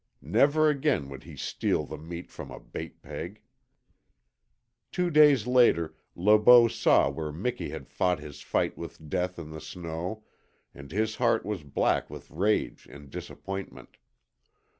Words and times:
Never 0.23 0.67
again 0.67 1.09
would 1.09 1.25
he 1.25 1.35
steal 1.35 1.85
the 1.85 1.95
meat 1.99 2.31
from 2.31 2.49
a 2.49 2.59
bait 2.59 3.03
peg. 3.03 3.39
Two 4.91 5.11
days 5.11 5.45
later 5.45 5.93
Le 6.15 6.39
Beau 6.39 6.67
saw 6.67 7.07
where 7.11 7.31
Miki 7.31 7.69
had 7.69 7.87
fought 7.87 8.19
his 8.19 8.41
fight 8.41 8.75
with 8.75 9.07
death 9.11 9.37
in 9.37 9.51
the 9.51 9.61
snow 9.61 10.23
and 10.73 10.91
his 10.91 11.17
heart 11.17 11.45
was 11.45 11.61
black 11.61 12.09
with 12.09 12.31
rage 12.31 12.87
and 12.89 13.11
disappointment. 13.11 13.97